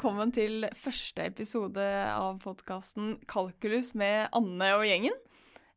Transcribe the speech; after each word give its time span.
velkommen 0.00 0.30
til 0.32 0.62
første 0.80 1.26
episode 1.28 1.82
av 2.08 2.38
podkasten 2.40 3.18
Kalkulus 3.28 3.90
med 3.92 4.30
Anne 4.32 4.68
og 4.78 4.86
gjengen. 4.88 5.12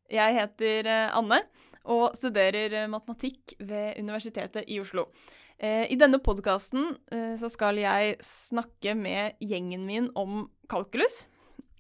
Jeg 0.08 0.36
heter 0.38 0.88
eh, 0.88 1.10
Anne 1.12 1.42
og 1.92 2.16
studerer 2.16 2.72
eh, 2.72 2.88
matematikk 2.88 3.52
ved 3.60 4.00
Universitetet 4.00 4.64
i 4.72 4.78
Oslo. 4.80 5.10
Eh, 5.60 5.92
I 5.92 5.98
denne 6.00 6.22
podkasten 6.24 6.94
skal 7.52 7.82
jeg 7.82 8.16
snakke 8.24 8.96
med 8.96 9.44
gjengen 9.44 9.84
min 9.90 10.08
om 10.16 10.46
kalkulus. 10.72 11.26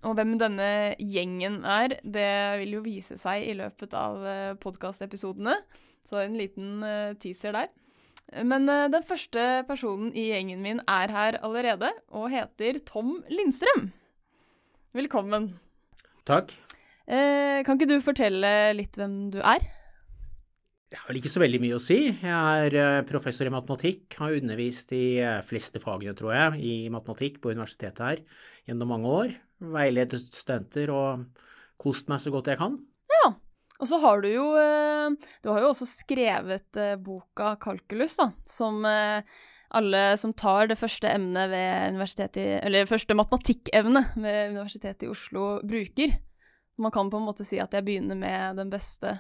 Og 0.04 0.20
hvem 0.20 0.36
denne 0.36 0.98
gjengen 1.00 1.62
er, 1.64 1.96
det 2.04 2.28
vil 2.66 2.76
jo 2.76 2.84
vise 2.84 3.16
seg 3.24 3.48
i 3.54 3.56
løpet 3.56 3.96
av 3.96 4.20
podkastepisodene. 4.60 5.56
Så 6.04 6.20
en 6.20 6.36
liten 6.36 6.84
teaser 7.24 7.56
der. 7.56 7.72
Men 8.32 8.66
uh, 8.70 8.88
den 8.90 9.04
første 9.06 9.64
personen 9.68 10.14
i 10.18 10.30
gjengen 10.32 10.64
min 10.64 10.82
er 10.90 11.12
her 11.14 11.38
allerede, 11.44 11.92
og 12.16 12.32
heter 12.34 12.80
Tom 12.88 13.20
Lindstrøm. 13.30 13.92
Velkommen. 14.96 15.52
Takk. 16.26 16.54
Uh, 17.04 17.62
kan 17.66 17.78
ikke 17.78 17.90
du 17.92 17.98
fortelle 18.06 18.50
litt 18.78 18.98
hvem 18.98 19.28
du 19.34 19.40
er? 19.44 19.66
Det 20.94 21.00
er 21.00 21.08
vel 21.10 21.20
ikke 21.20 21.34
så 21.34 21.42
veldig 21.42 21.60
mye 21.62 21.78
å 21.78 21.84
si. 21.84 22.00
Jeg 22.10 22.64
er 22.70 22.78
uh, 22.78 23.06
professor 23.10 23.50
i 23.50 23.54
matematikk, 23.54 24.08
har 24.22 24.38
undervist 24.40 24.94
i 24.96 25.06
fleste 25.46 25.82
fagene, 25.84 26.16
tror 26.18 26.34
jeg, 26.38 26.64
i 26.64 26.76
matematikk 26.94 27.42
på 27.44 27.54
universitetet 27.54 28.06
her 28.08 28.24
gjennom 28.70 28.96
mange 28.96 29.14
år. 29.14 29.38
Veiledet 29.74 30.22
studenter 30.26 30.94
og 30.94 31.28
kost 31.82 32.10
meg 32.10 32.22
så 32.24 32.34
godt 32.34 32.50
jeg 32.54 32.62
kan. 32.62 32.80
Og 33.82 33.90
så 33.90 33.98
har 34.04 34.22
du 34.22 34.30
jo 34.30 34.46
eh, 34.60 35.16
Du 35.44 35.50
har 35.52 35.64
jo 35.64 35.72
også 35.72 35.88
skrevet 35.90 36.78
eh, 36.80 36.96
boka 37.02 37.56
'Kalkulus', 37.60 38.20
da, 38.20 38.30
som 38.48 38.84
eh, 38.86 39.26
alle 39.74 40.04
som 40.22 40.36
tar 40.38 40.70
det 40.70 40.78
første 40.78 41.10
emnet 41.10 41.50
ved 41.50 41.96
universitetet 41.96 42.62
Eller 42.62 42.90
første 42.90 43.18
matematikkevne 43.18 44.06
ved 44.14 44.54
Universitetet 44.54 45.08
i 45.08 45.10
Oslo, 45.10 45.58
bruker. 45.66 46.14
Man 46.78 46.94
kan 46.94 47.10
på 47.10 47.18
en 47.18 47.26
måte 47.26 47.46
si 47.46 47.60
at 47.62 47.74
jeg 47.74 47.86
begynner 47.86 48.18
med 48.18 48.62
den 48.62 48.70
beste. 48.74 49.18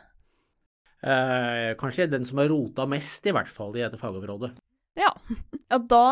Eh, 1.03 1.73
kanskje 1.79 2.07
den 2.07 2.25
som 2.25 2.39
har 2.41 2.47
rota 2.53 2.85
mest, 2.89 3.25
i 3.27 3.33
hvert 3.35 3.49
fall, 3.49 3.73
i 3.75 3.83
dette 3.83 3.99
fagområdet. 3.99 4.53
Ja. 4.97 5.09
ja 5.71 5.81
da 5.81 6.05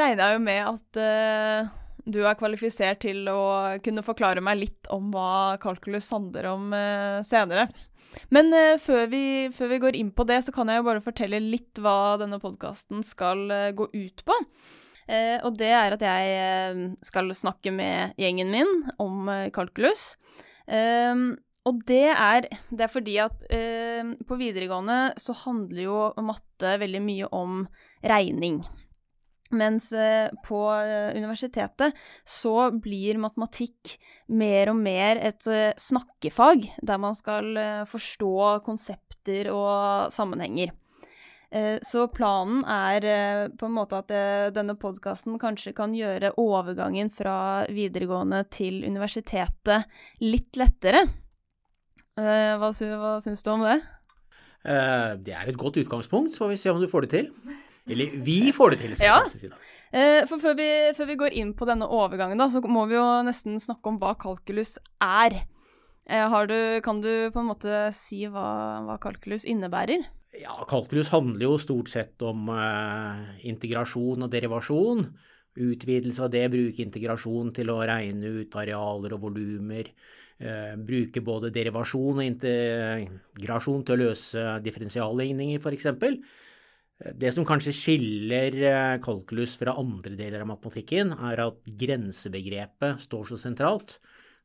regner 0.00 0.24
jeg 0.24 0.38
jo 0.38 0.42
med 0.48 0.62
at 0.72 1.00
uh, 1.00 1.72
du 2.04 2.22
er 2.26 2.38
kvalifisert 2.38 3.02
til 3.04 3.28
å 3.30 3.78
kunne 3.84 4.04
forklare 4.04 4.42
meg 4.44 4.60
litt 4.60 4.90
om 4.92 5.12
hva 5.14 5.58
kalkulus 5.62 6.10
handler 6.14 6.48
om 6.50 6.72
uh, 6.74 7.22
senere. 7.26 7.68
Men 8.34 8.50
uh, 8.52 8.78
før, 8.82 9.06
vi, 9.12 9.24
før, 9.54 9.70
vi, 9.72 9.80
går 9.84 9.98
inn 9.98 10.10
på 10.14 10.26
det, 10.28 10.40
så 10.46 10.54
kan 10.54 10.70
jeg 10.70 10.80
jo 10.80 10.88
bare 10.88 11.04
fortelle 11.04 11.42
litt 11.42 11.78
hva 11.82 12.18
denne 12.20 12.40
podkasten 12.42 13.04
skal 13.06 13.46
uh, 13.50 13.70
gå 13.76 13.88
ut 13.92 14.24
på. 14.26 14.40
Og 15.12 15.56
det 15.58 15.68
er 15.74 15.92
at 15.92 16.00
jeg 16.06 16.84
skal 17.04 17.26
snakke 17.36 17.72
med 17.74 18.14
gjengen 18.22 18.52
min 18.54 18.68
om 19.02 19.26
kalkulus. 19.52 20.14
og 20.70 21.80
det 21.90 22.06
er, 22.14 22.46
det 22.70 22.86
er, 22.86 22.88
fordi 22.88 23.16
at 23.20 23.42
på 24.30 24.38
videregående 24.40 25.00
så 25.20 25.34
handler 25.42 25.82
jo 25.82 25.98
matte 26.22 26.76
veldig 26.80 27.02
mye 27.02 27.28
om 27.34 27.66
regning. 28.14 28.62
Mens 29.52 29.90
eh, 29.92 30.30
på 30.46 30.60
eh, 30.72 31.12
universitetet 31.16 31.92
så 32.24 32.70
blir 32.72 33.20
matematikk 33.20 33.96
mer 34.32 34.72
og 34.72 34.78
mer 34.80 35.20
et 35.20 35.46
eh, 35.50 35.74
snakkefag, 35.76 36.70
der 36.80 37.00
man 37.00 37.16
skal 37.18 37.52
forstå 37.88 38.36
konsepter 38.64 39.52
og 39.52 40.12
sammenhenger. 40.14 40.72
Så 41.84 42.06
planen 42.08 42.62
er 42.64 43.04
på 43.60 43.66
en 43.68 43.74
måte 43.76 43.98
at 44.00 44.12
denne 44.56 44.72
podkasten 44.80 45.34
kanskje 45.36 45.74
kan 45.76 45.92
gjøre 45.92 46.30
overgangen 46.40 47.10
fra 47.12 47.66
videregående 47.68 48.38
til 48.48 48.78
universitetet 48.88 49.84
litt 50.24 50.56
lettere. 50.56 51.02
Hva, 52.16 52.70
hva 52.72 53.12
syns 53.20 53.44
du 53.44 53.50
om 53.52 53.66
det? 53.66 53.76
Det 55.28 55.36
er 55.36 55.52
et 55.52 55.60
godt 55.60 55.76
utgangspunkt, 55.82 56.32
så 56.32 56.46
får 56.46 56.54
vi 56.54 56.58
se 56.62 56.72
om 56.72 56.80
du 56.80 56.88
får 56.88 57.04
det 57.04 57.12
til. 57.18 57.28
Eller 57.90 58.14
vi 58.22 58.52
får 58.54 58.74
det 58.74 58.82
til, 58.84 58.96
skal 58.96 59.24
jeg 59.26 59.32
si. 59.34 59.50
da. 59.50 59.58
Eh, 59.92 60.22
for 60.28 60.40
før 60.40 60.54
vi, 60.56 60.68
før 60.96 61.08
vi, 61.10 61.18
går 61.20 61.34
inn 61.36 61.50
på 61.56 61.66
denne 61.68 61.88
overgangen, 61.90 62.40
da, 62.40 62.48
så 62.48 62.62
må 62.64 62.86
vi 62.88 62.96
jo 62.96 63.06
nesten 63.26 63.58
snakke 63.60 63.90
om 63.90 63.98
hva 64.00 64.14
kalkulus 64.20 64.78
er. 65.04 65.42
Eh, 66.08 66.38
du, 66.48 66.58
kan 66.82 67.02
du 67.02 67.10
på 67.34 67.42
en 67.42 67.50
måte 67.50 67.84
si 67.96 68.24
hva, 68.24 68.80
hva, 68.86 68.96
kalkulus 69.02 69.44
innebærer? 69.44 70.06
Ja, 70.40 70.56
kalkulus 70.68 71.12
handler 71.12 71.44
jo 71.44 71.60
stort 71.60 71.92
sett 71.92 72.22
om 72.24 72.48
eh, 72.54 73.44
integrasjon 73.50 74.24
og 74.24 74.32
derivasjon. 74.32 75.04
Utvidelse 75.52 76.24
av 76.24 76.32
det, 76.32 76.46
bruke 76.54 76.80
integrasjon 76.80 77.52
til 77.52 77.68
å 77.68 77.82
regne 77.84 78.30
ut 78.40 78.56
arealer 78.56 79.18
og 79.18 79.26
volumer. 79.26 79.92
Eh, 80.42 80.72
bruke 80.80 81.20
både 81.22 81.52
derivasjon 81.54 82.22
og 82.22 82.24
integrasjon 82.24 83.84
til 83.84 83.94
å 83.94 84.00
løse 84.08 84.46
differensialligninger, 84.64 85.60
f.eks. 85.60 85.92
Det 87.02 87.32
som 87.34 87.46
kanskje 87.46 87.74
skiller 87.74 88.56
eh, 88.68 88.96
kalkulus 89.02 89.56
fra 89.58 89.74
andre 89.80 90.14
deler 90.18 90.44
av 90.44 90.50
matematikken, 90.52 91.14
er 91.16 91.40
at 91.48 91.70
grensebegrepet 91.82 93.02
står 93.02 93.30
så 93.32 93.38
sentralt. 93.40 93.96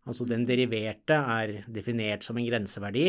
Altså 0.07 0.25
den 0.25 0.45
deriverte 0.47 1.17
er 1.17 1.59
definert 1.69 2.25
som 2.25 2.39
en 2.39 2.47
grenseverdi. 2.47 3.07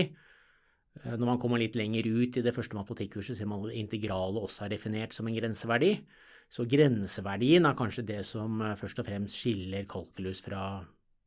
Eh, 1.05 1.15
når 1.15 1.25
man 1.33 1.41
kommer 1.41 1.63
litt 1.63 1.79
lenger 1.79 2.11
ut 2.11 2.37
i 2.37 2.45
det 2.45 2.55
første 2.57 2.77
matematikkurset, 2.77 3.39
ser 3.39 3.49
man 3.49 3.65
at 3.69 3.79
integralet 3.79 4.43
også 4.43 4.67
er 4.67 4.75
definert 4.75 5.17
som 5.17 5.31
en 5.31 5.39
grenseverdi. 5.39 5.95
Så 6.53 6.65
grenseverdien 6.69 7.69
er 7.69 7.77
kanskje 7.79 8.07
det 8.09 8.23
som 8.29 8.61
eh, 8.61 8.77
først 8.81 9.01
og 9.01 9.09
fremst 9.09 9.41
skiller 9.41 9.89
kalkulus 9.89 10.43
fra 10.45 10.63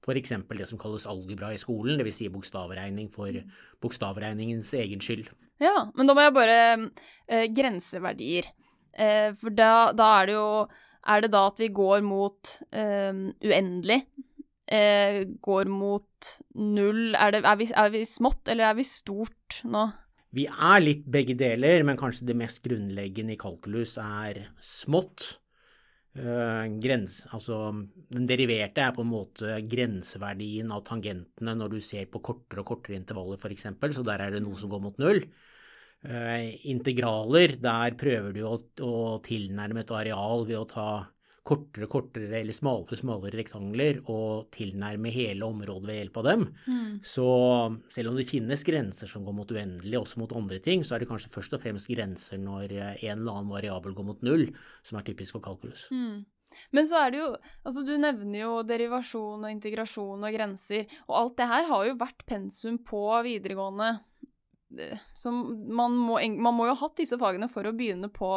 f.eks. 0.02 0.34
det 0.58 0.68
som 0.70 0.80
kalles 0.82 1.06
algebra 1.10 1.52
i 1.54 1.60
skolen, 1.62 2.00
dvs. 2.00 2.18
Si 2.22 2.30
bokstavregning 2.34 3.12
for 3.14 3.36
bokstavregningens 3.84 4.74
egen 4.80 5.04
skyld. 5.04 5.30
Ja, 5.62 5.92
men 5.94 6.10
da 6.10 6.16
må 6.18 6.26
jeg 6.26 6.36
bare 6.36 6.60
eh, 6.74 7.46
Grenseverdier. 7.54 8.50
Eh, 8.98 9.30
for 9.38 9.54
da, 9.54 9.92
da, 9.96 10.08
er 10.20 10.28
det 10.28 10.34
jo 10.36 10.48
Er 11.08 11.22
det 11.24 11.30
da 11.32 11.46
at 11.48 11.62
vi 11.62 11.70
går 11.72 12.02
mot 12.04 12.50
eh, 12.74 13.14
uendelig? 13.46 14.02
Eh, 14.72 15.24
går 15.42 15.70
mot 15.70 16.32
null? 16.56 17.16
Er, 17.16 17.34
det, 17.36 17.44
er, 17.46 17.58
vi, 17.60 17.68
er 17.74 17.94
vi 17.94 18.06
smått, 18.08 18.46
eller 18.48 18.70
er 18.70 18.78
vi 18.78 18.88
stort 18.88 19.62
nå? 19.68 19.90
Vi 20.32 20.46
er 20.48 20.80
litt 20.80 21.04
begge 21.12 21.36
deler, 21.36 21.84
men 21.84 22.00
kanskje 22.00 22.30
det 22.30 22.38
mest 22.40 22.62
grunnleggende 22.64 23.36
i 23.36 23.40
kalkulus 23.40 23.98
er 24.00 24.46
smått. 24.64 25.41
Uh, 26.12 26.68
grens, 26.84 27.22
altså, 27.32 27.58
den 28.12 28.26
deriverte 28.28 28.84
er 28.84 28.92
på 28.92 29.06
en 29.06 29.12
måte 29.14 29.62
grenseverdien 29.72 30.74
av 30.76 30.84
tangentene 30.84 31.54
når 31.56 31.72
du 31.72 31.78
ser 31.86 32.10
på 32.12 32.20
kortere 32.20 32.66
og 32.66 32.68
kortere 32.74 32.98
intervaller, 33.00 33.40
f.eks., 33.40 33.70
så 33.96 34.04
der 34.04 34.26
er 34.26 34.36
det 34.36 34.42
noe 34.44 34.60
som 34.60 34.74
går 34.74 34.84
mot 34.84 35.00
null. 35.00 35.24
Uh, 36.04 36.52
integraler, 36.68 37.56
der 37.64 37.96
prøver 37.96 38.36
du 38.36 38.42
å, 38.44 38.58
å 38.84 38.94
tilnærme 39.24 39.86
et 39.86 39.96
areal 40.02 40.44
ved 40.50 40.60
å 40.60 40.68
ta 40.68 40.90
kortere, 41.42 41.88
kortere 41.90 42.40
eller 42.40 42.54
smalere, 42.54 42.98
smalere 43.00 43.40
rektangler 43.40 44.02
og 44.12 44.52
tilnærme 44.54 45.10
hele 45.14 45.48
området 45.48 45.90
ved 45.90 45.98
hjelp 45.98 46.20
av 46.22 46.28
dem. 46.28 46.44
Mm. 46.68 46.92
Så 47.14 47.30
selv 47.94 48.12
om 48.12 48.20
det 48.20 48.28
finnes 48.30 48.66
grenser 48.68 49.10
som 49.10 49.26
går 49.26 49.38
mot 49.40 49.56
uendelig, 49.56 49.98
også 49.98 50.22
mot 50.22 50.36
andre 50.38 50.62
ting, 50.62 50.86
så 50.86 50.96
er 50.96 51.04
det 51.04 51.10
kanskje 51.10 51.34
først 51.34 51.58
og 51.58 51.64
fremst 51.64 51.90
grenser 51.90 52.42
når 52.42 52.76
en 52.76 53.16
eller 53.16 53.34
annen 53.34 53.50
variabel 53.54 53.98
går 53.98 54.08
mot 54.12 54.22
null, 54.26 54.52
som 54.86 55.00
er 55.00 55.08
typisk 55.10 55.38
for 55.38 55.46
kalkulus. 55.48 55.88
Mm. 55.90 56.22
Men 56.76 56.88
så 56.88 57.00
er 57.06 57.12
det 57.14 57.22
jo 57.22 57.28
Altså, 57.64 57.84
du 57.88 57.94
nevner 57.96 58.44
jo 58.44 58.62
derivasjon 58.68 59.46
og 59.46 59.52
integrasjon 59.54 60.26
og 60.28 60.36
grenser, 60.36 60.88
og 61.08 61.18
alt 61.18 61.38
det 61.40 61.52
her 61.52 61.68
har 61.70 61.86
jo 61.88 62.00
vært 62.00 62.26
pensum 62.28 62.80
på 62.86 63.04
videregående. 63.26 63.92
Eh, 64.78 65.06
så 65.18 65.32
man 65.34 65.96
må, 65.98 66.20
man 66.38 66.58
må 66.58 66.70
jo 66.70 66.76
ha 66.76 66.82
hatt 66.86 67.00
disse 67.02 67.18
fagene 67.22 67.50
for 67.52 67.66
å 67.66 67.76
begynne 67.78 68.12
på 68.14 68.30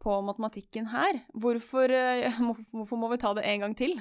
på 0.00 0.16
matematikken 0.24 0.90
her. 0.92 1.20
Hvorfor, 1.34 1.92
eh, 1.92 2.40
hvorfor, 2.72 2.96
må 2.98 3.10
vi 3.12 3.20
ta 3.20 3.34
det 3.36 3.46
en 3.48 3.66
gang 3.66 3.76
til? 3.78 3.96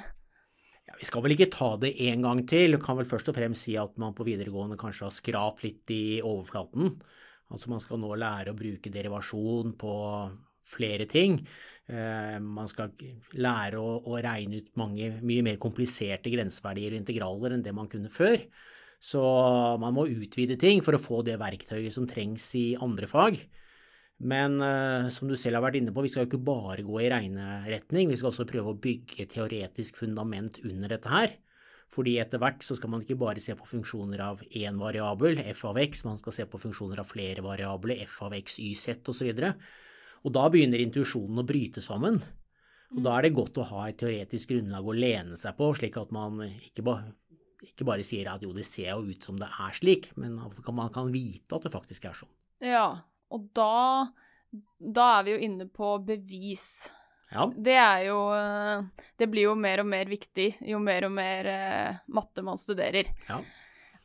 Ja, 0.89 0.97
vi 0.97 1.05
skal 1.05 1.23
vel 1.25 1.35
ikke 1.35 1.51
ta 1.53 1.75
det 1.81 1.93
en 2.07 2.25
gang 2.25 2.43
til. 2.49 2.77
Vi 2.77 2.83
kan 2.83 2.97
vel 2.97 3.09
først 3.09 3.29
og 3.31 3.37
fremst 3.37 3.67
si 3.67 3.75
at 3.77 3.97
man 4.01 4.15
på 4.17 4.25
videregående 4.27 4.79
kanskje 4.79 5.07
har 5.07 5.15
skrapt 5.15 5.65
litt 5.67 5.93
i 5.93 6.19
overflaten. 6.25 6.95
Altså 7.49 7.71
man 7.71 7.81
skal 7.81 8.01
nå 8.01 8.13
lære 8.17 8.53
å 8.53 8.57
bruke 8.57 8.93
derivasjon 8.93 9.75
på 9.79 9.93
flere 10.69 11.05
ting. 11.09 11.39
Eh, 11.89 12.37
man 12.41 12.69
skal 12.69 12.93
lære 13.41 13.79
å 13.81 14.17
regne 14.21 14.61
ut 14.61 14.75
mange 14.77 15.15
mye 15.25 15.45
mer 15.45 15.61
kompliserte 15.61 16.31
grenseverdier 16.33 16.93
og 16.93 17.01
integraler 17.01 17.55
enn 17.55 17.65
det 17.65 17.73
man 17.75 17.89
kunne 17.89 18.11
før. 18.13 18.37
Så 18.99 19.21
man 19.79 19.95
må 19.95 20.09
utvide 20.11 20.59
ting 20.59 20.83
for 20.83 20.95
å 20.95 21.01
få 21.01 21.23
det 21.25 21.39
verktøyet 21.39 21.95
som 21.95 22.07
trengs 22.07 22.49
i 22.59 22.67
andre 22.83 23.07
fag. 23.09 23.39
Men 24.19 24.57
uh, 24.59 25.07
som 25.15 25.29
du 25.29 25.35
selv 25.39 25.59
har 25.59 25.63
vært 25.69 25.79
inne 25.79 25.93
på, 25.95 26.03
vi 26.03 26.09
skal 26.11 26.25
jo 26.25 26.29
ikke 26.33 26.47
bare 26.49 26.83
gå 26.83 26.97
i 26.99 27.11
regneretning, 27.11 28.09
vi 28.11 28.17
skal 28.19 28.33
også 28.33 28.47
prøve 28.49 28.73
å 28.73 28.79
bygge 28.81 29.29
teoretisk 29.31 30.01
fundament 30.01 30.59
under 30.67 30.91
dette 30.91 31.13
her. 31.13 31.37
Fordi 31.89 32.17
etter 32.21 32.41
hvert 32.41 32.61
så 32.61 32.75
skal 32.77 32.91
man 32.93 33.01
ikke 33.01 33.17
bare 33.17 33.41
se 33.41 33.55
på 33.57 33.65
funksjoner 33.65 34.21
av 34.21 34.43
én 34.53 34.77
variabel, 34.77 35.39
f 35.55 35.63
av 35.71 35.79
x, 35.81 36.03
man 36.05 36.19
skal 36.19 36.35
se 36.35 36.45
på 36.51 36.59
funksjoner 36.61 37.01
av 37.01 37.07
flere 37.09 37.41
variabler, 37.41 38.03
f 38.05 38.19
av 38.27 38.35
x, 38.37 38.59
y, 38.61 38.75
z 38.77 38.99
osv. 39.09 39.31
Og, 40.19 40.29
da 40.35 40.43
begynner 40.51 40.83
intuisjonen 40.83 41.41
å 41.41 41.47
bryte 41.47 41.81
sammen. 41.81 42.19
Og 42.93 43.01
Da 43.05 43.15
er 43.15 43.25
det 43.25 43.37
godt 43.37 43.57
å 43.61 43.65
ha 43.71 43.87
et 43.87 43.97
teoretisk 44.01 44.51
grunnlag 44.51 44.85
å 44.85 44.97
lene 44.97 45.37
seg 45.39 45.57
på, 45.57 45.71
slik 45.77 45.97
at 46.01 46.13
man 46.13 46.41
ikke, 46.45 46.85
ba, 46.85 46.99
ikke 47.65 47.87
bare 47.87 48.05
sier 48.05 48.29
at 48.29 48.43
jo, 48.45 48.53
det 48.53 48.67
ser 48.67 48.91
jo 48.91 49.09
ut 49.09 49.25
som 49.25 49.39
det 49.41 49.49
er 49.49 49.77
slik, 49.77 50.11
men 50.17 50.37
at 50.43 50.59
man 50.73 50.93
kan 50.93 51.09
vite 51.13 51.57
at 51.57 51.65
det 51.65 51.73
faktisk 51.73 52.09
er 52.09 52.17
sånn. 52.17 52.33
Ja, 52.65 52.99
og 53.29 53.49
da, 53.55 54.07
da 54.79 55.09
er 55.19 55.27
vi 55.27 55.35
jo 55.35 55.43
inne 55.49 55.69
på 55.71 55.95
bevis. 56.05 56.87
Ja. 57.29 57.45
Det 57.53 57.75
er 57.77 58.03
jo 58.07 58.17
eh, 58.33 58.85
Det 59.17 59.27
blir 59.29 59.51
jo 59.51 59.51
mer 59.53 59.83
og 59.83 59.85
mer 59.85 60.07
viktig 60.09 60.47
jo 60.65 60.79
mer 60.81 61.05
og 61.05 61.11
mer 61.13 61.49
eh, 61.51 61.99
matte 62.09 62.41
man 62.45 62.57
studerer. 62.57 63.11
Ja. 63.27 63.41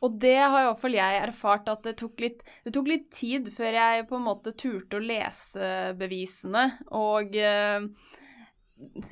Og 0.04 0.18
det 0.20 0.36
har 0.36 0.58
i 0.58 0.66
hvert 0.68 0.82
fall 0.82 0.96
jeg 0.98 1.20
erfart 1.22 1.68
at 1.72 1.86
det 1.86 1.94
tok, 1.96 2.18
litt, 2.20 2.42
det 2.66 2.74
tok 2.76 2.90
litt 2.90 3.06
tid 3.14 3.48
før 3.54 3.78
jeg 3.78 4.08
på 4.10 4.18
en 4.18 4.26
måte 4.26 4.52
turte 4.52 4.98
å 4.98 5.04
lese 5.04 5.94
bevisene. 5.96 6.66
Og 6.92 7.32
eh, 7.40 7.86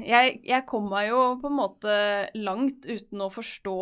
jeg, 0.02 0.34
jeg 0.44 0.66
kom 0.68 0.90
meg 0.92 1.08
jo 1.08 1.22
på 1.40 1.48
en 1.48 1.56
måte 1.56 1.94
langt 2.36 2.84
uten 2.84 3.24
å 3.24 3.30
forstå 3.32 3.78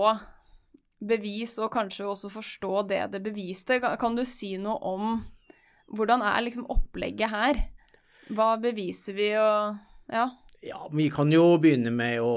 bevis, 1.10 1.56
og 1.58 1.72
kanskje 1.72 2.06
også 2.06 2.30
forstå 2.30 2.72
det 2.92 3.02
det 3.16 3.22
beviste. 3.24 3.80
Kan, 3.82 3.96
kan 3.98 4.14
du 4.14 4.22
si 4.28 4.54
noe 4.60 4.78
om 4.78 5.18
hvordan 5.94 6.22
er 6.26 6.44
liksom 6.46 6.68
opplegget 6.70 7.32
her? 7.32 7.64
Hva 8.30 8.54
beviser 8.62 9.16
vi, 9.16 9.32
og 9.38 9.76
ja. 10.10 10.28
Ja, 10.60 10.90
Vi 10.92 11.06
kan 11.08 11.30
jo 11.32 11.56
begynne 11.56 11.88
med 11.94 12.20
å 12.20 12.34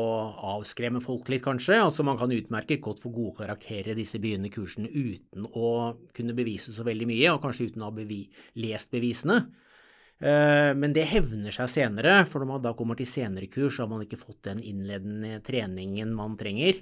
avskremme 0.55 1.01
folk 1.03 1.27
litt, 1.27 1.43
kanskje. 1.43 1.75
Altså 1.83 2.05
Man 2.07 2.17
kan 2.19 2.31
utmerket 2.31 2.81
godt 2.81 3.01
få 3.03 3.11
gode 3.11 3.41
karakterer 3.41 3.91
i 3.91 3.99
disse 3.99 4.21
begynnende 4.23 4.53
kursene 4.53 4.87
uten 4.87 5.49
å 5.51 5.91
kunne 6.15 6.35
bevise 6.37 6.71
så 6.71 6.85
veldig 6.87 7.09
mye, 7.09 7.33
og 7.33 7.41
kanskje 7.43 7.67
uten 7.71 7.83
å 7.83 7.91
ha 7.91 7.97
bevi 7.97 8.23
lest 8.63 8.93
bevisene. 8.95 9.41
Eh, 10.23 10.71
men 10.79 10.95
det 10.95 11.09
hevner 11.11 11.51
seg 11.51 11.67
senere, 11.73 12.21
for 12.29 12.39
når 12.39 12.51
man 12.53 12.63
da 12.63 12.71
kommer 12.79 12.95
til 12.95 13.09
senere 13.11 13.51
kurs, 13.51 13.75
så 13.75 13.83
har 13.83 13.91
man 13.91 14.05
ikke 14.05 14.21
fått 14.21 14.45
den 14.47 14.63
innledende 14.63 15.41
treningen 15.43 16.15
man 16.15 16.39
trenger. 16.39 16.79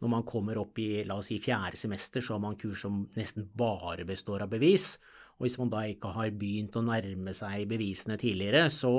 Når 0.00 0.12
man 0.12 0.26
kommer 0.28 0.58
opp 0.60 0.78
i 0.80 1.02
la 1.04 1.18
oss 1.20 1.28
si, 1.28 1.36
fjerde 1.42 1.76
semester, 1.76 2.24
så 2.24 2.36
har 2.36 2.42
man 2.42 2.58
kurs 2.60 2.86
som 2.86 3.02
nesten 3.18 3.48
bare 3.56 4.06
består 4.08 4.46
av 4.46 4.52
bevis. 4.52 4.94
Og 5.36 5.46
hvis 5.46 5.58
man 5.60 5.72
da 5.72 5.84
ikke 5.88 6.12
har 6.16 6.32
begynt 6.36 6.76
å 6.76 6.84
nærme 6.84 7.34
seg 7.36 7.66
bevisene 7.68 8.16
tidligere, 8.20 8.66
så 8.72 8.92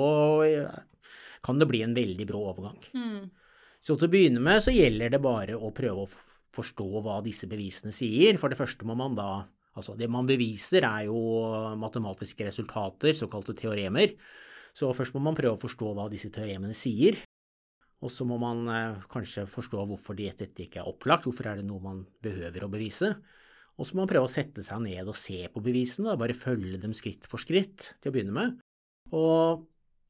kan 1.41 1.61
det 1.61 1.69
bli 1.69 1.81
en 1.85 1.95
veldig 1.97 2.27
brå 2.29 2.43
overgang. 2.51 2.77
Mm. 2.93 3.31
Så 3.81 3.97
til 3.97 4.09
å 4.09 4.13
begynne 4.13 4.43
med 4.45 4.61
så 4.61 4.73
gjelder 4.73 5.15
det 5.15 5.23
bare 5.23 5.57
å 5.57 5.73
prøve 5.73 6.05
å 6.05 6.11
forstå 6.53 7.01
hva 7.01 7.17
disse 7.25 7.49
bevisene 7.49 7.93
sier. 7.95 8.37
For 8.41 8.53
det 8.53 8.59
første 8.61 8.87
må 8.87 8.97
man 8.97 9.17
da 9.17 9.31
Altså, 9.71 9.93
det 9.95 10.09
man 10.11 10.27
beviser 10.27 10.83
er 10.83 11.05
jo 11.07 11.15
matematiske 11.79 12.43
resultater, 12.43 13.13
såkalte 13.15 13.53
teoremer. 13.55 14.17
Så 14.75 14.89
først 14.91 15.15
må 15.15 15.21
man 15.23 15.37
prøve 15.37 15.55
å 15.55 15.61
forstå 15.61 15.93
hva 15.95 16.09
disse 16.11 16.27
teoremene 16.33 16.75
sier. 16.75 17.15
Og 18.01 18.09
så 18.09 18.25
må 18.25 18.37
man 18.41 18.65
eh, 18.73 19.03
kanskje 19.11 19.45
forstå 19.49 19.85
hvorfor 19.89 20.17
dette 20.17 20.49
ikke 20.65 20.81
er 20.81 20.89
opplagt, 20.89 21.27
hvorfor 21.27 21.51
er 21.51 21.61
det 21.61 21.67
noe 21.67 21.83
man 21.83 22.03
behøver 22.23 22.65
å 22.65 22.71
bevise. 22.71 23.13
Og 23.77 23.87
så 23.87 23.95
må 23.95 24.03
man 24.03 24.11
prøve 24.11 24.27
å 24.27 24.31
sette 24.31 24.63
seg 24.65 24.81
ned 24.83 25.09
og 25.09 25.17
se 25.17 25.43
på 25.53 25.63
bevisene, 25.63 26.17
bare 26.19 26.37
følge 26.37 26.79
dem 26.81 26.95
skritt 26.97 27.27
for 27.29 27.41
skritt 27.41 27.93
til 28.01 28.11
å 28.11 28.15
begynne 28.15 28.35
med. 28.35 28.57
Og 29.15 29.67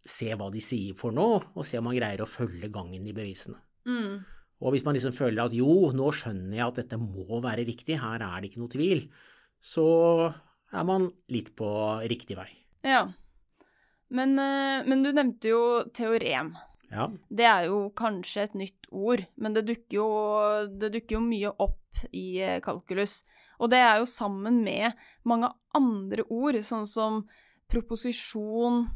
se 0.07 0.31
hva 0.33 0.47
de 0.53 0.61
sier 0.63 0.97
for 0.97 1.13
noe, 1.15 1.43
og 1.53 1.67
se 1.67 1.77
om 1.79 1.85
man 1.87 1.97
greier 1.97 2.23
å 2.23 2.29
følge 2.29 2.71
gangen 2.73 3.05
i 3.05 3.15
bevisene. 3.15 3.59
Mm. 3.87 4.23
Og 4.61 4.73
hvis 4.73 4.85
man 4.85 4.95
liksom 4.97 5.13
føler 5.15 5.43
at 5.43 5.55
jo, 5.57 5.91
nå 5.95 6.09
skjønner 6.15 6.57
jeg 6.57 6.67
at 6.67 6.79
dette 6.83 6.99
må 7.01 7.41
være 7.43 7.65
riktig, 7.67 7.99
her 8.01 8.23
er 8.23 8.41
det 8.41 8.51
ikke 8.51 8.63
noe 8.63 8.73
tvil, 8.73 9.05
så 9.61 9.85
er 10.71 10.87
man 10.87 11.09
litt 11.33 11.51
på 11.57 11.69
riktig 12.09 12.37
vei. 12.39 12.49
Ja. 12.87 13.05
Men, 14.11 14.35
eh, 14.41 14.87
men 14.87 15.05
du 15.05 15.11
nevnte 15.13 15.53
jo 15.53 15.61
teorem. 15.95 16.53
Ja, 16.91 17.07
Det 17.29 17.45
er 17.47 17.67
jo 17.69 17.85
kanskje 17.95 18.43
et 18.43 18.55
nytt 18.59 18.89
ord, 18.91 19.23
men 19.39 19.53
det 19.55 19.65
dukker 19.69 19.95
jo, 19.95 20.07
det 20.67 20.91
dukker 20.97 21.17
jo 21.17 21.21
mye 21.23 21.51
opp 21.63 22.03
i 22.11 22.41
eh, 22.43 22.59
kalkulus. 22.63 23.21
Og 23.61 23.71
det 23.71 23.79
er 23.79 24.01
jo 24.01 24.09
sammen 24.09 24.59
med 24.65 24.97
mange 25.23 25.51
andre 25.77 26.25
ord, 26.27 26.57
sånn 26.65 26.87
som 26.89 27.21
proposisjon, 27.71 28.89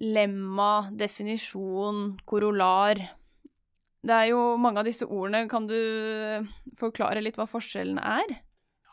lemma, 0.00 0.88
definisjon, 0.96 2.16
korolar. 2.24 3.02
Det 4.02 4.14
er 4.16 4.30
jo 4.32 4.56
mange 4.56 4.80
av 4.80 4.88
disse 4.88 5.06
ordene. 5.06 5.44
Kan 5.50 5.68
du 5.68 5.76
forklare 6.80 7.20
litt 7.20 7.36
hva 7.36 7.46
forskjellen 7.50 8.00
er? 8.00 8.40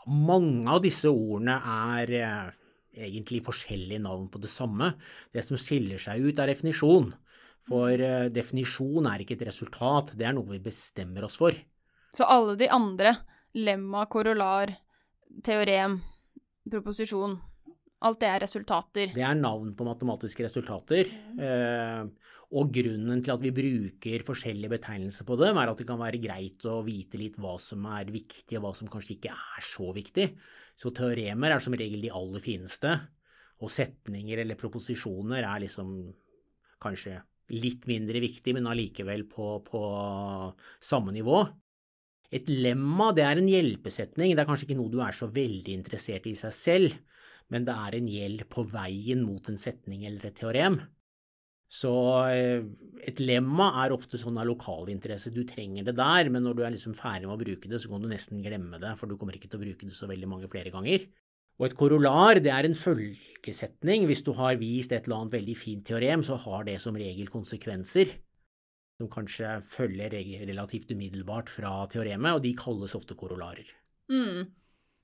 mange 0.10 0.70
av 0.72 0.82
disse 0.84 1.10
ordene 1.10 1.58
er 1.60 2.14
eh, 2.18 2.52
egentlig 3.06 3.44
forskjellige 3.46 4.02
navn 4.04 4.28
på 4.32 4.42
det 4.42 4.52
samme. 4.52 4.94
Det 5.34 5.44
som 5.46 5.60
skiller 5.60 6.02
seg 6.02 6.24
ut, 6.26 6.40
er 6.40 6.52
definisjon. 6.52 7.12
For 7.68 7.92
eh, 7.92 8.30
definisjon 8.34 9.10
er 9.10 9.24
ikke 9.24 9.36
et 9.38 9.48
resultat, 9.50 10.16
det 10.18 10.30
er 10.30 10.38
noe 10.38 10.48
vi 10.54 10.62
bestemmer 10.64 11.28
oss 11.28 11.38
for. 11.42 11.58
Så 12.16 12.26
alle 12.26 12.56
de 12.58 12.70
andre, 12.74 13.14
lemma, 13.60 14.08
korolar, 14.10 14.72
teorem, 15.46 16.00
proposisjon, 16.70 17.36
alt 18.06 18.20
det 18.22 18.30
er 18.32 18.44
resultater. 18.46 19.12
Det 19.14 19.26
er 19.26 19.38
navn 19.38 19.74
på 19.78 19.86
matematiske 19.88 20.46
resultater. 20.48 21.10
Eh, 21.38 22.08
og 22.50 22.72
grunnen 22.74 23.20
til 23.22 23.36
at 23.36 23.44
vi 23.44 23.52
bruker 23.54 24.24
forskjellige 24.26 24.72
betegnelser 24.74 25.28
på 25.28 25.38
dem, 25.38 25.60
er 25.62 25.70
at 25.70 25.78
det 25.78 25.86
kan 25.90 26.00
være 26.02 26.22
greit 26.24 26.66
å 26.66 26.80
vite 26.86 27.20
litt 27.22 27.38
hva 27.38 27.60
som 27.62 27.86
er 27.92 28.10
viktig, 28.10 28.56
og 28.58 28.64
hva 28.64 28.72
som 28.78 28.90
kanskje 28.90 29.20
ikke 29.20 29.36
er 29.36 29.68
så 29.68 29.92
viktig. 29.94 30.26
Så 30.80 30.90
teoremer 30.96 31.54
er 31.54 31.62
som 31.62 31.76
regel 31.78 32.02
de 32.02 32.14
aller 32.16 32.42
fineste, 32.42 32.96
og 33.60 33.70
setninger 33.74 34.42
eller 34.42 34.58
proposisjoner 34.58 35.44
er 35.44 35.66
liksom 35.66 35.94
kanskje 36.82 37.20
litt 37.54 37.88
mindre 37.90 38.22
viktig, 38.24 38.54
men 38.58 38.70
allikevel 38.70 39.26
på, 39.30 39.58
på 39.66 39.82
samme 40.84 41.14
nivå. 41.16 41.42
Et 42.30 42.50
lemma 42.52 43.10
det 43.18 43.26
er 43.26 43.42
en 43.42 43.50
hjelpesetning, 43.50 44.36
det 44.36 44.44
er 44.44 44.50
kanskje 44.50 44.68
ikke 44.68 44.78
noe 44.78 44.94
du 44.94 45.00
er 45.02 45.16
så 45.18 45.30
veldig 45.34 45.74
interessert 45.74 46.28
i 46.30 46.36
seg 46.38 46.54
selv, 46.54 46.98
men 47.50 47.66
det 47.66 47.74
er 47.74 47.98
en 47.98 48.10
hjelp 48.10 48.50
på 48.54 48.66
veien 48.70 49.24
mot 49.26 49.50
en 49.50 49.58
setning 49.58 50.06
eller 50.06 50.30
et 50.30 50.38
teorem. 50.38 50.78
Så 51.70 51.92
eh, 52.34 52.66
et 53.06 53.20
lemma 53.22 53.70
er 53.84 53.94
ofte 53.94 54.18
sånn 54.18 54.38
av 54.42 54.48
lokalinteresse, 54.50 55.34
du 55.34 55.44
trenger 55.50 55.86
det 55.86 55.96
der, 55.98 56.30
men 56.34 56.46
når 56.46 56.58
du 56.58 56.64
er 56.66 56.74
liksom 56.74 56.96
ferdig 56.98 57.30
med 57.30 57.36
å 57.38 57.42
bruke 57.42 57.70
det, 57.70 57.82
så 57.82 57.92
kan 57.92 58.06
du 58.06 58.10
nesten 58.10 58.42
glemme 58.46 58.82
det, 58.82 58.96
for 58.98 59.10
du 59.10 59.18
kommer 59.18 59.38
ikke 59.38 59.52
til 59.52 59.62
å 59.62 59.66
bruke 59.66 59.90
det 59.90 59.98
så 59.98 60.10
veldig 60.10 60.30
mange 60.30 60.50
flere 60.50 60.74
ganger. 60.74 61.06
Og 61.60 61.68
et 61.68 61.76
korollar, 61.76 62.40
det 62.40 62.52
er 62.56 62.66
en 62.66 62.78
følgesetning. 62.78 64.06
Hvis 64.08 64.24
du 64.24 64.32
har 64.38 64.56
vist 64.62 64.94
et 64.96 65.08
eller 65.08 65.26
annet 65.26 65.36
veldig 65.36 65.58
fint 65.60 65.86
teorem, 65.86 66.24
så 66.24 66.40
har 66.40 66.64
det 66.70 66.78
som 66.80 66.96
regel 66.96 67.28
konsekvenser 67.32 68.16
som 69.00 69.08
kanskje 69.12 69.60
følger 69.64 70.12
relativt 70.44 70.92
umiddelbart 70.92 71.52
fra 71.52 71.86
teoremet, 71.92 72.36
og 72.36 72.44
de 72.44 72.52
kalles 72.60 72.96
ofte 72.98 73.16
korollarer. 73.16 73.68
Mm. 74.12 74.50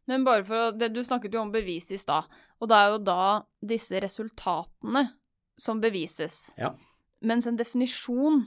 Men 0.07 0.25
bare 0.27 0.43
for 0.45 0.75
det, 0.75 0.93
Du 0.93 1.03
snakket 1.03 1.33
jo 1.33 1.41
om 1.41 1.51
bevis 1.51 1.91
i 1.91 1.97
stad, 1.97 2.27
og 2.59 2.69
det 2.69 2.75
er 2.75 2.89
jo 2.91 2.97
da 2.99 3.43
disse 3.63 3.99
resultatene 4.03 5.05
som 5.57 5.79
bevises. 5.79 6.51
Ja. 6.59 6.73
Mens 7.23 7.47
en 7.47 7.55
definisjon, 7.55 8.43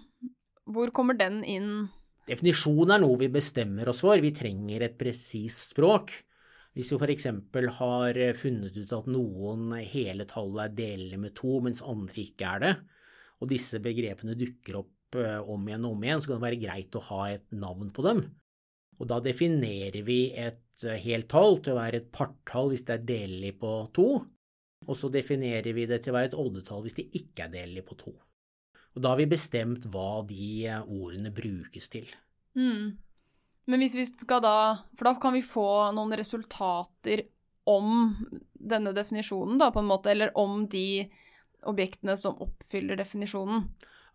hvor 0.68 0.92
kommer 0.92 1.16
den 1.16 1.40
inn? 1.44 1.88
Definisjon 2.28 2.92
er 2.92 3.00
noe 3.00 3.16
vi 3.18 3.30
bestemmer 3.32 3.88
oss 3.88 4.04
for. 4.04 4.20
Vi 4.20 4.34
trenger 4.36 4.84
et 4.84 4.98
presist 5.00 5.70
språk. 5.72 6.12
Hvis 6.78 6.92
vi 6.92 6.98
f.eks. 7.02 7.26
har 7.80 8.18
funnet 8.38 8.76
ut 8.78 8.92
at 8.94 9.08
noen 9.10 9.72
hele 9.82 10.28
tall 10.30 10.52
er 10.62 10.76
delelig 10.78 11.18
med 11.18 11.34
to, 11.34 11.56
mens 11.64 11.82
andre 11.82 12.22
ikke 12.22 12.52
er 12.52 12.62
det, 12.62 12.74
og 13.42 13.50
disse 13.50 13.80
begrepene 13.82 14.36
dukker 14.38 14.78
opp 14.84 15.18
eh, 15.18 15.40
om 15.42 15.66
igjen 15.66 15.88
og 15.88 15.96
om 15.96 16.04
igjen, 16.06 16.22
så 16.22 16.30
kan 16.30 16.38
det 16.38 16.46
være 16.46 16.60
greit 16.62 16.98
å 16.98 17.02
ha 17.08 17.20
et 17.32 17.48
navn 17.50 17.90
på 17.94 18.04
dem. 18.06 18.22
Og 18.98 19.10
da 19.10 19.18
definerer 19.22 20.06
vi 20.06 20.20
et 20.38 20.86
eh, 20.86 21.02
helt 21.02 21.26
tall 21.34 21.58
til 21.62 21.74
å 21.74 21.80
være 21.80 22.02
et 22.02 22.12
partall 22.14 22.70
hvis 22.70 22.86
det 22.86 22.94
er 22.94 23.10
delelig 23.10 23.56
på 23.58 23.72
to, 23.98 24.08
og 24.86 24.94
så 24.96 25.10
definerer 25.10 25.74
vi 25.74 25.90
det 25.90 26.04
til 26.04 26.14
å 26.14 26.18
være 26.20 26.30
et 26.30 26.38
oddetall 26.38 26.86
hvis 26.86 26.98
det 27.00 27.08
ikke 27.18 27.48
er 27.48 27.54
delelig 27.58 27.84
på 27.90 27.98
to. 28.04 28.14
Og 28.94 29.02
da 29.02 29.12
har 29.12 29.20
vi 29.20 29.28
bestemt 29.34 29.90
hva 29.90 30.22
de 30.30 30.48
eh, 30.70 30.82
ordene 30.86 31.34
brukes 31.34 31.90
til. 31.90 32.06
Mm. 32.58 32.94
Men 33.68 33.82
hvis 33.82 33.96
vi 33.98 34.06
skal 34.08 34.40
da 34.44 34.56
For 34.96 35.10
da 35.10 35.14
kan 35.20 35.34
vi 35.36 35.44
få 35.44 35.68
noen 35.96 36.14
resultater 36.16 37.26
om 37.68 38.14
denne 38.58 38.94
definisjonen, 38.96 39.58
da, 39.60 39.68
på 39.70 39.82
en 39.82 39.90
måte, 39.90 40.08
eller 40.10 40.32
om 40.40 40.62
de 40.72 41.04
objektene 41.68 42.14
som 42.16 42.38
oppfyller 42.40 42.96
definisjonen. 42.96 43.66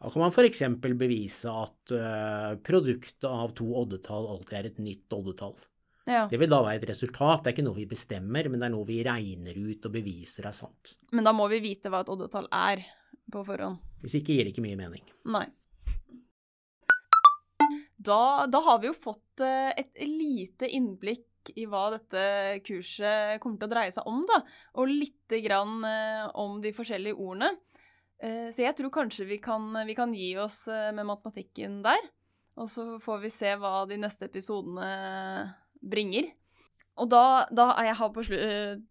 Da 0.01 0.09
kan 0.09 0.23
man 0.23 0.33
f.eks. 0.33 0.63
bevise 0.97 1.53
at 1.53 1.93
uh, 1.93 2.57
produktet 2.65 3.29
av 3.29 3.53
to 3.55 3.69
oddetall 3.77 4.25
alltid 4.33 4.57
er 4.57 4.71
et 4.71 4.81
nytt 4.81 5.15
oddetall. 5.15 5.53
Ja. 6.09 6.25
Det 6.31 6.41
vil 6.41 6.51
da 6.51 6.59
være 6.65 6.81
et 6.81 6.89
resultat, 6.89 7.45
det 7.45 7.51
er 7.51 7.55
ikke 7.55 7.67
noe 7.69 7.77
vi 7.77 7.87
bestemmer, 7.93 8.49
men 8.49 8.59
det 8.59 8.67
er 8.67 8.73
noe 8.73 8.89
vi 8.89 8.99
regner 9.05 9.55
ut 9.55 9.85
og 9.87 9.93
beviser 9.93 10.49
er 10.49 10.57
sant. 10.57 10.97
Men 11.15 11.29
da 11.29 11.31
må 11.35 11.45
vi 11.53 11.61
vite 11.63 11.93
hva 11.93 12.01
et 12.03 12.11
oddetall 12.11 12.49
er 12.51 12.83
på 13.31 13.45
forhånd. 13.47 13.79
Hvis 14.03 14.17
ikke 14.19 14.35
gir 14.35 14.47
det 14.47 14.57
ikke 14.57 14.65
mye 14.65 14.81
mening. 14.81 15.05
Nei. 15.31 15.45
Da, 18.03 18.45
da 18.49 18.59
har 18.65 18.81
vi 18.81 18.89
jo 18.89 18.95
fått 18.97 19.43
eh, 19.43 19.71
et 19.77 19.93
lite 20.07 20.67
innblikk 20.67 21.51
i 21.59 21.65
hva 21.67 21.89
dette 21.93 22.23
kurset 22.63 23.39
kommer 23.43 23.59
til 23.59 23.67
å 23.67 23.73
dreie 23.73 23.93
seg 23.93 24.07
om, 24.09 24.23
da. 24.27 24.41
Og 24.79 24.91
lite 24.91 25.39
grann 25.43 25.83
eh, 25.87 26.25
om 26.39 26.59
de 26.63 26.73
forskjellige 26.75 27.19
ordene. 27.19 27.53
Eh, 28.23 28.49
så 28.55 28.65
jeg 28.65 28.77
tror 28.79 28.93
kanskje 28.95 29.27
vi 29.29 29.39
kan, 29.43 29.67
vi 29.87 29.95
kan 29.97 30.15
gi 30.15 30.33
oss 30.41 30.65
med 30.67 31.05
matematikken 31.07 31.81
der. 31.85 32.07
Og 32.59 32.69
så 32.69 32.97
får 33.01 33.23
vi 33.23 33.33
se 33.33 33.53
hva 33.59 33.83
de 33.89 33.97
neste 34.01 34.27
episodene 34.29 34.87
bringer. 35.81 36.29
Og 37.01 37.09
da, 37.09 37.47
da 37.49 37.71
slu, 38.21 38.35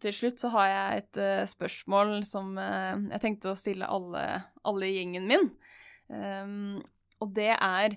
til 0.03 0.15
slutt 0.17 0.41
så 0.43 0.51
har 0.57 0.67
jeg 0.67 1.03
et 1.05 1.21
spørsmål 1.53 2.25
som 2.27 2.57
jeg 2.59 3.23
tenkte 3.23 3.53
å 3.53 3.59
stille 3.59 3.87
alle 3.87 4.89
i 4.89 4.97
gjengen 4.97 5.29
min. 5.31 5.47
Um, 6.11 6.81
og 7.23 7.31
det 7.37 7.53
er 7.55 7.95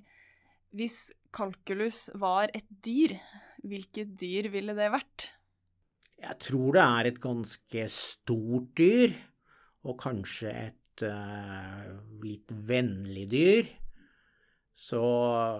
Hvis 0.75 1.13
kalkulus 1.35 2.09
var 2.19 2.51
et 2.55 2.67
dyr, 2.83 3.15
hvilket 3.63 4.15
dyr 4.19 4.49
ville 4.51 4.75
det 4.75 4.89
vært? 4.91 5.29
Jeg 6.19 6.35
tror 6.43 6.75
det 6.75 6.83
er 6.83 7.09
et 7.09 7.21
ganske 7.23 7.85
stort 7.91 8.73
dyr, 8.75 9.13
og 9.85 9.95
kanskje 10.01 10.51
et 10.51 11.05
uh, 11.07 11.93
litt 12.23 12.51
vennlig 12.67 13.27
dyr. 13.31 13.69
Så 14.75 14.99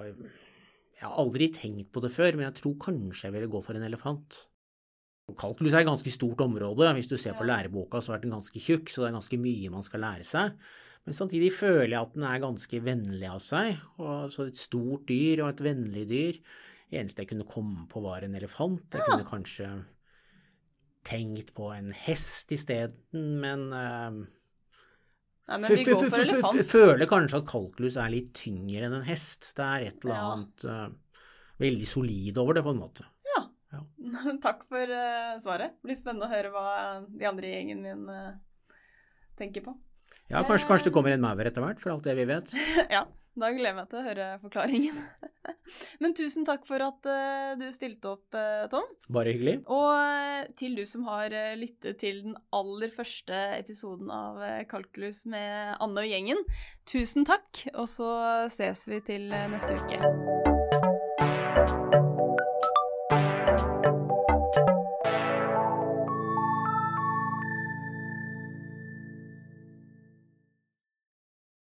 jeg 0.03 1.03
har 1.05 1.15
aldri 1.21 1.47
tenkt 1.53 1.93
på 1.95 2.03
det 2.03 2.11
før, 2.11 2.35
men 2.35 2.49
jeg 2.49 2.59
tror 2.59 2.75
kanskje 2.87 3.29
jeg 3.29 3.37
ville 3.37 3.51
gå 3.51 3.61
for 3.63 3.79
en 3.79 3.87
elefant. 3.87 4.41
Kalkulus 5.39 5.73
er 5.73 5.85
et 5.85 5.89
ganske 5.89 6.11
stort 6.11 6.43
område. 6.43 6.91
Hvis 6.97 7.07
du 7.09 7.15
ser 7.17 7.37
på 7.37 7.47
læreboka, 7.47 8.03
så 8.03 8.15
er 8.17 8.23
den 8.23 8.35
ganske 8.35 8.59
tjukk, 8.59 8.91
så 8.91 9.05
det 9.05 9.13
er 9.13 9.17
ganske 9.21 9.39
mye 9.41 9.71
man 9.73 9.85
skal 9.85 10.03
lære 10.03 10.27
seg. 10.27 10.59
Men 11.05 11.13
samtidig 11.13 11.51
føler 11.53 11.91
jeg 11.93 12.01
at 12.01 12.13
den 12.15 12.23
er 12.25 12.41
ganske 12.41 12.79
vennlig 12.81 13.27
av 13.29 13.41
seg. 13.43 13.81
Og 14.01 14.31
så 14.33 14.47
et 14.49 14.57
stort 14.57 15.05
dyr 15.09 15.43
og 15.43 15.51
et 15.51 15.65
vennlig 15.67 16.05
dyr. 16.09 16.39
Det 16.89 17.01
eneste 17.01 17.23
jeg 17.23 17.33
kunne 17.33 17.49
komme 17.49 17.85
på, 17.91 18.01
var 18.01 18.25
en 18.25 18.37
elefant. 18.37 18.87
Jeg 18.93 19.05
kunne 19.05 19.27
kanskje 19.27 19.69
tenkt 21.05 21.53
på 21.57 21.69
en 21.75 21.91
hest 21.93 22.49
isteden, 22.55 23.35
men 23.43 23.67
uh, 23.69 24.25
Nei, 25.45 25.57
men 25.61 25.75
vi 25.77 25.83
går 25.85 26.07
for 26.09 26.23
elefant. 26.23 26.61
Føler 26.65 27.09
kanskje 27.09 27.41
at 27.43 27.49
kalkulus 27.49 27.97
er 28.01 28.09
litt 28.09 28.31
tyngre 28.37 28.87
enn 28.87 28.97
en 28.97 29.05
hest. 29.05 29.51
Det 29.57 29.65
er 29.65 29.89
et 29.91 30.07
eller 30.07 30.23
annet 30.23 30.65
uh, 30.65 30.87
veldig 31.61 31.89
solid 31.89 32.39
over 32.41 32.57
det, 32.57 32.65
på 32.65 32.73
en 32.73 32.81
måte. 32.81 33.05
Ja. 33.29 33.43
ja. 33.75 33.83
Takk 34.45 34.65
for 34.71 34.95
uh, 34.97 35.35
svaret. 35.43 35.77
Det 35.77 35.91
blir 35.91 35.99
spennende 36.01 36.25
å 36.25 36.33
høre 36.33 36.53
hva 36.55 36.69
de 37.05 37.29
andre 37.29 37.51
i 37.51 37.53
gjengen 37.59 37.85
min 37.85 38.09
uh, 38.09 38.73
tenker 39.37 39.67
på. 39.67 39.77
Ja, 40.31 40.41
kanskje, 40.41 40.67
kanskje 40.67 40.89
det 40.89 40.95
kommer 40.95 41.13
en 41.13 41.21
maur 41.21 41.45
etter 41.45 41.61
hvert, 41.61 41.79
for 41.81 41.93
alt 41.93 42.07
det 42.07 42.17
vi 42.17 42.25
vet. 42.29 42.57
ja. 42.95 43.05
Da 43.35 43.49
gleder 43.51 43.67
jeg 43.67 43.75
meg 43.75 43.87
til 43.91 43.99
å 43.99 44.03
høre 44.05 44.25
forklaringen. 44.39 44.99
Men 46.01 46.13
tusen 46.15 46.45
takk 46.47 46.63
for 46.69 46.79
at 46.85 47.09
uh, 47.09 47.57
du 47.59 47.65
stilte 47.75 48.13
opp, 48.13 48.29
uh, 48.31 48.63
Tom. 48.71 48.87
Bare 49.11 49.33
hyggelig. 49.35 49.57
Og 49.67 49.91
uh, 49.91 50.47
til 50.55 50.79
du 50.79 50.85
som 50.87 51.03
har 51.11 51.35
lyttet 51.59 51.99
til 51.99 52.23
den 52.29 52.39
aller 52.55 52.95
første 52.95 53.35
episoden 53.59 54.07
av 54.07 54.39
Kalkulus 54.71 55.25
med 55.27 55.75
Anne 55.83 56.05
og 56.05 56.13
gjengen, 56.15 56.45
tusen 56.87 57.27
takk, 57.27 57.65
og 57.75 57.89
så 57.91 58.11
ses 58.55 58.87
vi 58.87 59.03
til 59.03 59.27
neste 59.51 59.75
uke. 59.83 60.64